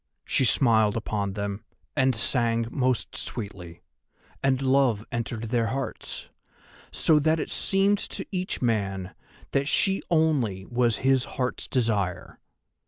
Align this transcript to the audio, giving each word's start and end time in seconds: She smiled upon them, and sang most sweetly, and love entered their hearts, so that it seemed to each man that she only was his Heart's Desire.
She 0.25 0.45
smiled 0.45 0.97
upon 0.97 1.33
them, 1.33 1.63
and 1.95 2.15
sang 2.15 2.65
most 2.71 3.15
sweetly, 3.15 3.83
and 4.41 4.59
love 4.59 5.05
entered 5.11 5.49
their 5.51 5.67
hearts, 5.67 6.29
so 6.91 7.19
that 7.19 7.39
it 7.39 7.51
seemed 7.51 7.99
to 8.09 8.25
each 8.31 8.63
man 8.63 9.13
that 9.51 9.67
she 9.67 10.01
only 10.09 10.65
was 10.65 10.97
his 11.05 11.25
Heart's 11.37 11.67
Desire. 11.67 12.39